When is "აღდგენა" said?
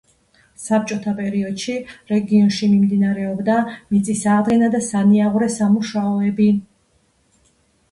4.39-4.73